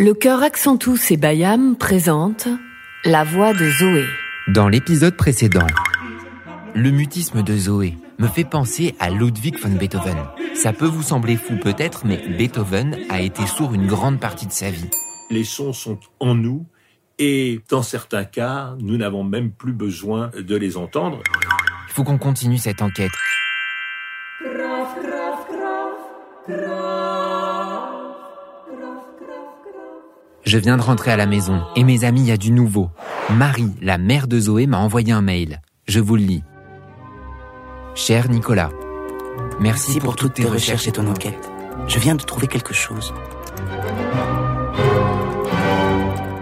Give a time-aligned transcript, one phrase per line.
[0.00, 2.46] Le chœur Accentus et Bayam présente
[3.04, 4.04] La voix de Zoé.
[4.46, 5.66] Dans l'épisode précédent,
[6.72, 10.16] le mutisme de Zoé me fait penser à Ludwig von Beethoven.
[10.54, 14.52] Ça peut vous sembler fou peut-être, mais Beethoven a été sourd une grande partie de
[14.52, 14.88] sa vie.
[15.30, 16.64] Les sons sont en nous
[17.18, 21.24] et dans certains cas, nous n'avons même plus besoin de les entendre.
[21.88, 23.10] Il faut qu'on continue cette enquête.
[30.48, 32.88] Je viens de rentrer à la maison et mes amis, il y a du nouveau.
[33.28, 35.60] Marie, la mère de Zoé, m'a envoyé un mail.
[35.86, 36.42] Je vous le lis.
[37.94, 38.70] Cher Nicolas,
[39.60, 41.50] merci, pour, toutes tes recherches et ton enquête.
[41.86, 43.12] Je viens de trouver quelque chose.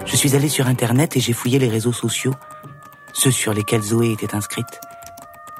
[0.05, 2.35] Je suis allé sur Internet et j'ai fouillé les réseaux sociaux,
[3.13, 4.81] ceux sur lesquels Zoé était inscrite,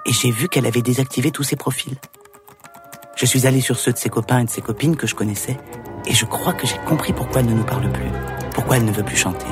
[0.07, 1.97] et j'ai vu qu'elle avait désactivé tous ses profils.
[3.17, 5.59] Je suis allé sur ceux de ses copains et de ses copines que je connaissais,
[6.07, 8.11] et je crois que j'ai compris pourquoi elle ne nous parle plus,
[8.57, 9.45] pourquoi elle ne veut plus chanter.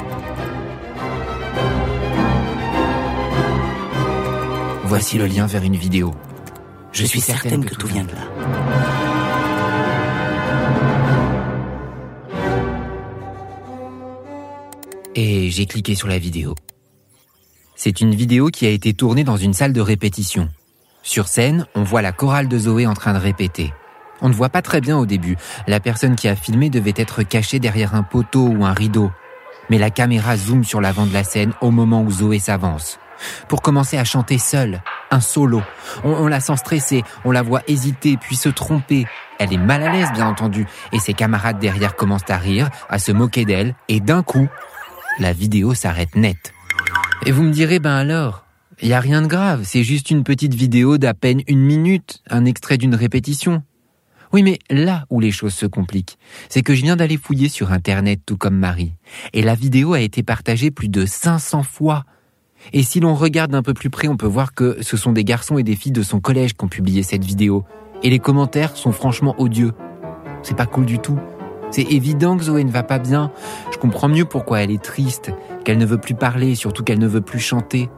[4.85, 6.15] Voici le lien vers une vidéo.
[6.91, 8.23] Je, suis certaine, que, tout vient de là.
[15.15, 16.55] Et j'ai cliqué sur la vidéo.
[17.77, 20.49] C'est une vidéo qui a été tournée dans une salle de répétition.
[21.02, 23.71] Sur scène, on voit la chorale de Zoé en train de répéter.
[24.25, 25.37] On ne voit pas très bien au début.
[25.67, 29.13] La personne qui a filmé devait être cachée derrière un poteau ou un rideau.
[29.69, 32.99] Mais la caméra zoome sur l'avant de la scène au moment où Zoé s'avance.
[33.49, 35.61] Pour commencer à chanter seule, un solo.
[36.05, 39.05] On, la sent stressée, on la voit hésiter puis se tromper.
[39.39, 42.99] Elle est mal à l'aise bien entendu, et ses camarades derrière commencent à rire, à
[42.99, 44.49] se moquer d'elle, et d'un coup,
[45.19, 46.55] la vidéo s'arrête net.
[47.27, 48.47] Et vous me direz, ben alors,
[48.80, 52.23] il y a rien de grave, c'est juste une petite vidéo d'à peine une minute,
[52.30, 53.63] un extrait d'une répétition.
[54.35, 56.18] Oui, mais là où les choses se compliquent,
[56.49, 58.93] c'est que je viens d'aller fouiller sur Internet tout comme Marie.
[59.32, 62.02] Et la vidéo a été partagée plus de 500 fois.
[62.73, 65.22] Et si l'on regarde d'un peu plus près, on peut voir que ce sont des
[65.22, 67.65] garçons et des filles de son collège qui ont publié cette vidéo.
[68.03, 69.71] Et les commentaires sont franchement odieux.
[70.43, 71.21] C'est pas cool du tout.
[71.71, 73.31] C'est évident que Zoé ne va pas bien.
[73.72, 75.31] Je comprends mieux pourquoi elle est triste,
[75.65, 77.89] qu'elle ne veut plus parler, surtout qu'elle ne veut plus chanter.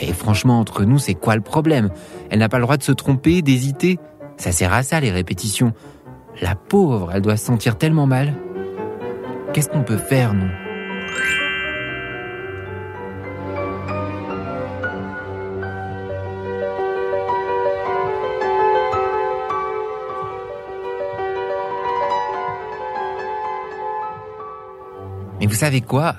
[0.00, 1.90] Et franchement, entre nous, c'est quoi le problème?
[2.30, 3.98] Elle n'a pas le droit de se tromper, d'hésiter.
[4.38, 5.72] Ça sert à ça, les répétitions.
[6.40, 8.34] La pauvre, elle doit se sentir tellement mal.
[9.52, 10.48] Qu'est-ce qu'on peut faire, nous?
[25.40, 26.14] Mais vous savez quoi?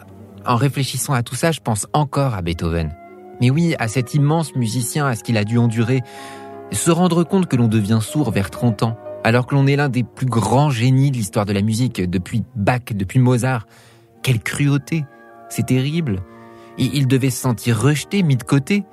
[0.46, 2.94] En réfléchissant à tout ça, je pense encore à Beethoven.
[3.42, 6.02] Mais oui, à cet immense musicien, à ce qu'il a dû endurer,
[6.72, 9.90] se rendre compte que l'on devient sourd vers 30 ans, alors que l'on est l'un
[9.90, 13.66] des plus grands génies de l'histoire de la musique, depuis Bach, depuis Mozart.
[14.22, 15.06] Quelle cruauté
[15.50, 16.22] C'est terrible.
[16.78, 18.84] il devait se sentir rejeté, mis de côté.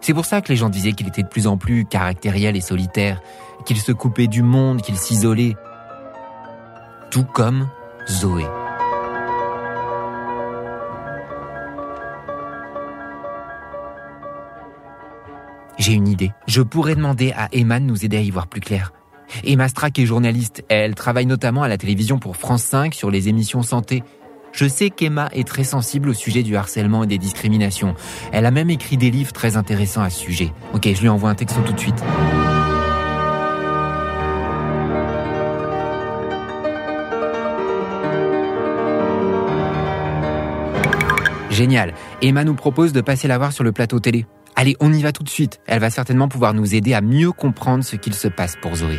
[0.00, 2.60] C'est pour ça que les gens disaient qu'il était de plus en plus caractériel et
[2.60, 3.20] solitaire,
[3.64, 5.56] qu'il se coupait du monde, qu'il s'isolait.
[7.10, 7.68] Tout comme
[8.08, 8.44] Zoé.
[15.86, 16.32] J'ai une idée.
[16.48, 18.92] Je pourrais demander à Emma de nous aider à y voir plus clair.
[19.44, 20.64] Emma Strack est journaliste.
[20.68, 24.02] Elle travaille notamment à la télévision pour France 5 sur les émissions santé.
[24.50, 27.94] Je sais qu'Emma est très sensible au sujet du harcèlement et des discriminations.
[28.32, 30.52] Elle a même écrit des livres très intéressants à ce sujet.
[30.74, 32.02] Ok, je lui envoie un texto tout de suite.
[41.48, 41.94] Génial.
[42.22, 44.26] Emma nous propose de passer la voir sur le plateau télé.
[44.58, 45.60] Allez, on y va tout de suite.
[45.66, 48.98] Elle va certainement pouvoir nous aider à mieux comprendre ce qu'il se passe pour Zoé.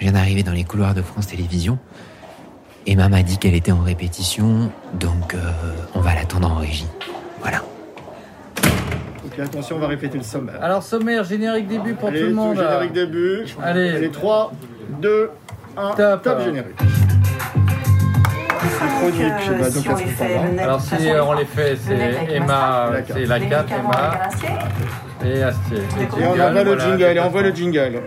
[0.00, 1.78] Je viens d'arriver dans les couloirs de France Télévisions.
[2.86, 5.38] Emma m'a dit qu'elle était en répétition, donc euh,
[5.94, 6.86] on va l'attendre en régie.
[7.42, 7.58] Voilà.
[9.26, 10.56] Ok, attention, on va répéter le sommaire.
[10.62, 12.56] Alors, sommaire, générique début pour Allez, tout le monde.
[12.56, 12.70] là.
[12.70, 13.44] Générique début.
[13.62, 13.90] Allez.
[13.90, 14.52] Allez, 3,
[15.02, 15.30] 2,
[15.76, 16.22] 1, Top.
[16.22, 16.76] top, générique.
[19.00, 20.62] Chronique, je vais donc à ce moment-là.
[20.62, 24.18] Alors, si euh, on les fait, c'est Emma, c'est la 4, Emma
[25.26, 25.76] et Astier.
[25.78, 28.00] Et on envoie le jingle, et on envoie le jingle.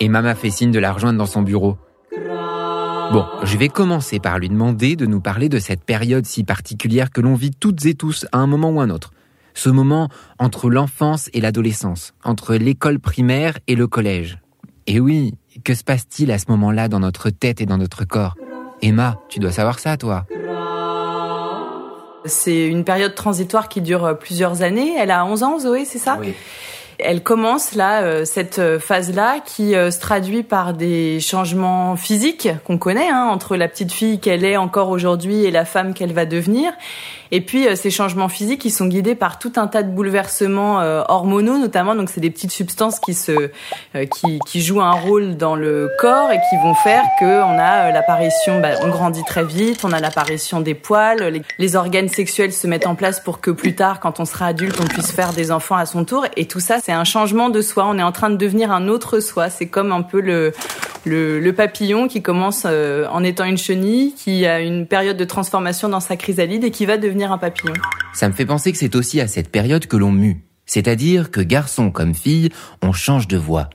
[0.00, 1.76] Emma m'a fait signe de la rejoindre dans son bureau.
[3.12, 7.10] Bon, je vais commencer par lui demander de nous parler de cette période si particulière
[7.10, 9.12] que l'on vit toutes et tous à un moment ou un autre.
[9.54, 10.08] Ce moment
[10.38, 14.38] entre l'enfance et l'adolescence, entre l'école primaire et le collège.
[14.86, 15.34] Et oui,
[15.64, 18.36] que se passe-t-il à ce moment-là dans notre tête et dans notre corps?
[18.82, 20.26] Emma, tu dois savoir ça, toi.
[22.24, 24.94] C'est une période transitoire qui dure plusieurs années.
[24.96, 26.18] Elle a 11 ans, Zoé, c'est ça?
[26.20, 26.34] Oui.
[26.98, 32.76] Elle commence là euh, cette phase-là qui euh, se traduit par des changements physiques qu'on
[32.76, 36.26] connaît hein, entre la petite fille qu'elle est encore aujourd'hui et la femme qu'elle va
[36.26, 36.72] devenir.
[37.30, 40.78] Et puis euh, ces changements physiques, ils sont guidés par tout un tas de bouleversements
[41.08, 41.94] hormonaux notamment.
[41.94, 43.50] Donc c'est des petites substances qui se
[44.10, 47.90] qui, qui jouent un rôle dans le corps et qui vont faire que on a
[47.90, 52.52] l'apparition, bah, on grandit très vite, on a l'apparition des poils, les, les organes sexuels
[52.52, 55.32] se mettent en place pour que plus tard, quand on sera adulte, on puisse faire
[55.32, 56.26] des enfants à son tour.
[56.36, 57.86] Et tout ça, c'est un changement de soi.
[57.88, 59.50] On est en train de devenir un autre soi.
[59.50, 60.52] C'est comme un peu le,
[61.04, 65.24] le, le papillon qui commence euh, en étant une chenille, qui a une période de
[65.24, 67.74] transformation dans sa chrysalide et qui va devenir un papillon.
[68.14, 70.42] Ça me fait penser que c'est aussi à cette période que l'on mue.
[70.66, 72.50] C'est-à-dire que garçon comme fille,
[72.82, 73.70] on change de voix.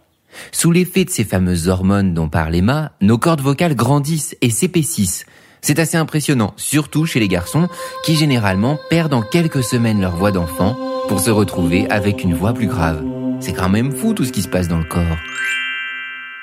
[0.51, 5.25] Sous l'effet de ces fameuses hormones dont parle Emma, nos cordes vocales grandissent et s'épaississent.
[5.61, 7.67] C'est assez impressionnant, surtout chez les garçons,
[8.03, 10.77] qui généralement perdent en quelques semaines leur voix d'enfant
[11.07, 13.03] pour se retrouver avec une voix plus grave.
[13.39, 15.17] C'est quand même fou tout ce qui se passe dans le corps.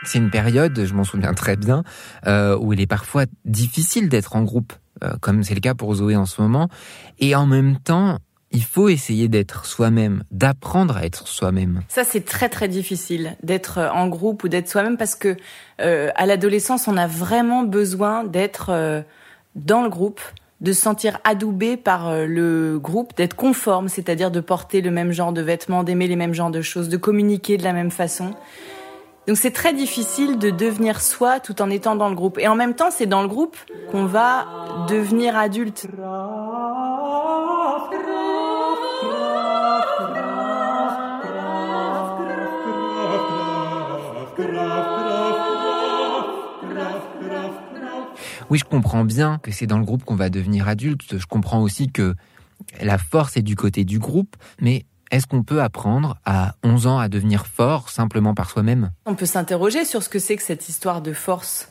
[0.05, 1.85] C'est une période, je m'en souviens très bien,
[2.27, 4.73] euh, où il est parfois difficile d'être en groupe,
[5.05, 6.69] euh, comme c'est le cas pour Zoé en ce moment,
[7.19, 8.19] et en même temps,
[8.53, 11.83] il faut essayer d'être soi-même, d'apprendre à être soi-même.
[11.89, 15.37] Ça, c'est très très difficile d'être en groupe ou d'être soi-même parce que
[15.81, 19.03] euh, à l'adolescence, on a vraiment besoin d'être euh,
[19.55, 20.21] dans le groupe,
[20.61, 25.13] de se sentir adoubé par euh, le groupe, d'être conforme, c'est-à-dire de porter le même
[25.13, 28.35] genre de vêtements, d'aimer les mêmes genres de choses, de communiquer de la même façon.
[29.27, 32.39] Donc c'est très difficile de devenir soi tout en étant dans le groupe.
[32.39, 33.57] Et en même temps, c'est dans le groupe
[33.91, 34.47] qu'on va
[34.89, 35.87] devenir adulte.
[48.51, 51.19] Oui, je comprends bien que c'est dans le groupe qu'on va devenir adulte.
[51.19, 52.17] Je comprends aussi que
[52.81, 56.99] la force est du côté du groupe, mais est-ce qu'on peut apprendre à 11 ans
[56.99, 58.91] à devenir fort simplement par soi-même?
[59.07, 61.69] On peut s'interroger sur ce que c'est que cette histoire de force.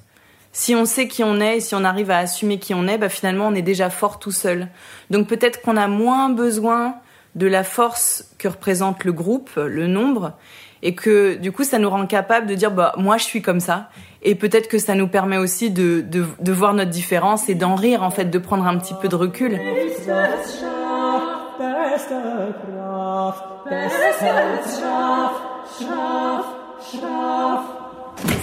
[0.52, 2.98] Si on sait qui on est et si on arrive à assumer qui on est,
[2.98, 4.68] bah finalement on est déjà fort tout seul.
[5.10, 6.96] Donc peut-être qu'on a moins besoin
[7.36, 10.34] de la force que représente le groupe, le nombre,
[10.82, 13.60] et que du coup ça nous rend capable de dire bah moi je suis comme
[13.60, 13.90] ça
[14.22, 17.76] et peut-être que ça nous permet aussi de, de, de voir notre différence et d'en
[17.76, 19.60] rire en fait de prendre un petit peu de recul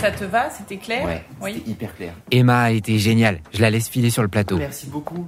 [0.00, 2.12] ça te va c'était clair Ouais, oui c'était hyper clair.
[2.30, 3.40] Emma a été géniale.
[3.52, 4.56] Je la laisse filer sur le plateau.
[4.56, 5.26] Merci beaucoup.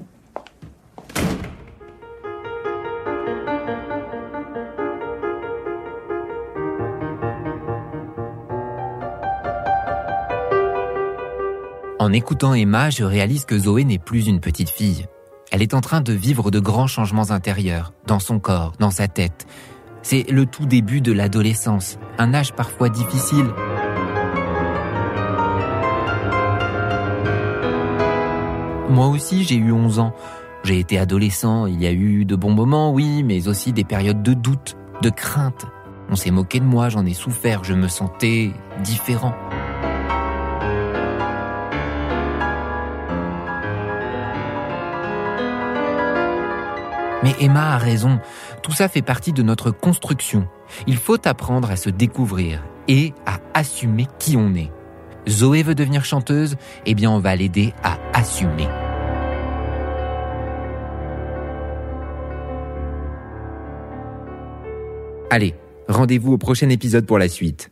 [12.01, 15.07] En écoutant Emma, je réalise que Zoé n'est plus une petite fille.
[15.51, 19.09] Elle est en train de vivre de grands changements intérieurs, dans son corps, dans sa
[19.09, 19.47] tête.
[20.03, 23.47] C'est le tout début de l'adolescence, un âge parfois difficile.
[28.91, 30.15] Moi aussi, j'ai eu 11 ans.
[30.65, 34.23] J'ai été adolescent, il y a eu de bons moments, oui, mais aussi des périodes
[34.23, 35.67] de doute, de crainte.
[36.11, 38.51] On s'est moqué de moi, j'en ai souffert, je me sentais
[38.83, 39.35] différent.
[47.23, 48.21] Mais Emma a raison,
[48.63, 50.49] tout ça fait partie de notre construction.
[50.87, 54.71] Il faut apprendre à se découvrir et à assumer qui on est.
[55.29, 56.57] Zoé veut devenir chanteuse,
[56.87, 58.69] eh bien on va l'aider à assumer.
[65.31, 65.55] Allez,
[65.89, 67.71] rendez-vous au prochain épisode pour la suite.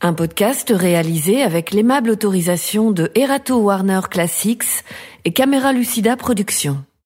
[0.00, 4.84] Un podcast réalisé avec l'aimable autorisation de Erato Warner Classics
[5.24, 6.84] et Camera Lucida Productions.